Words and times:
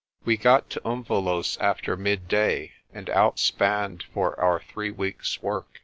We 0.25 0.35
got 0.35 0.67
to 0.71 0.79
Umvelos' 0.83 1.59
after 1.61 1.95
midday, 1.95 2.71
and 2.91 3.05
outspanned 3.11 4.01
for 4.11 4.33
our 4.39 4.59
three 4.59 4.89
weeks' 4.89 5.43
work. 5.43 5.79